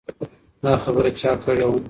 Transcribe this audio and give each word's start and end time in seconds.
دا 0.63 0.71
خبره 0.83 1.09
چا 1.21 1.31
کړې 1.43 1.65
وه؟ 1.69 1.77